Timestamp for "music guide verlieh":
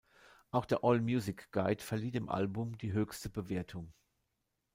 0.99-2.09